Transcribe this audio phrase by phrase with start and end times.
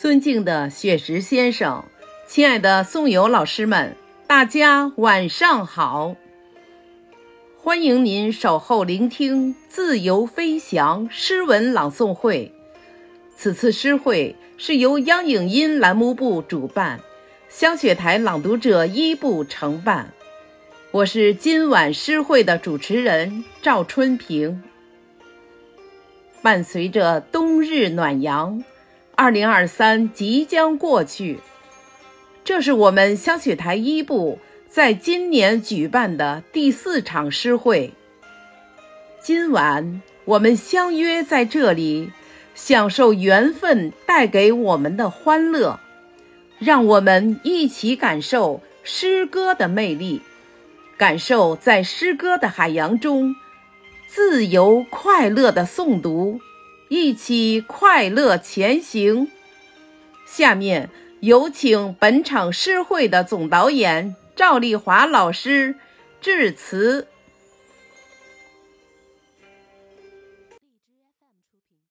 [0.00, 1.84] 尊敬的雪石先生，
[2.24, 3.96] 亲爱的宋友老师们，
[4.28, 6.14] 大家晚上好！
[7.56, 12.54] 欢迎您守候聆听《自由飞翔》诗文朗诵会。
[13.34, 17.00] 此次诗会是由央影音栏目部主办，
[17.48, 20.12] 香雪台朗读者一部承办。
[20.92, 24.62] 我是今晚诗会的主持人赵春平。
[26.40, 28.62] 伴随着冬日暖阳。
[29.20, 31.40] 二零二三即将过去，
[32.44, 37.92] 这是我们香雪台一部在今年举办的第四场诗会。
[39.20, 42.12] 今晚我们相约在这里，
[42.54, 45.80] 享受缘分带给我们的欢乐，
[46.60, 50.22] 让我们一起感受诗歌的魅力，
[50.96, 53.34] 感受在诗歌的海洋中
[54.06, 56.40] 自由快乐的诵读。
[56.88, 59.30] 一起快乐前行。
[60.26, 65.76] 下面有请本场诗会的总导演赵丽华老师
[66.20, 67.08] 致辞。